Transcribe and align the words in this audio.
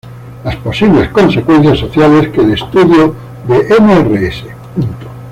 Las 0.43 0.55
posibles 0.55 1.09
consecuencias 1.11 1.77
sociales 1.77 2.29
que 2.31 2.41
el 2.41 2.53
estudio 2.53 3.13
de 3.47 3.69
Mrs. 3.79 4.45